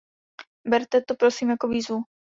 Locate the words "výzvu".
1.67-2.01